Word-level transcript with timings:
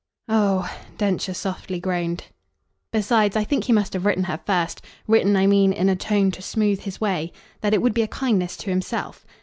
"Oh!" 0.27 0.67
Densher 0.97 1.35
softly 1.35 1.79
groaned. 1.79 2.23
"Besides, 2.91 3.35
I 3.35 3.43
think 3.43 3.65
he 3.65 3.71
must 3.71 3.93
have 3.93 4.03
written 4.03 4.23
her 4.23 4.39
first 4.47 4.83
written 5.05 5.35
I 5.37 5.45
mean 5.45 5.71
in 5.73 5.89
a 5.89 5.95
tone 5.95 6.31
to 6.31 6.41
smooth 6.41 6.79
his 6.81 6.99
way. 6.99 7.31
That 7.59 7.75
it 7.75 7.83
would 7.83 7.93
be 7.93 8.01
a 8.01 8.07
kindness 8.07 8.57
to 8.57 8.71
himself. 8.71 9.23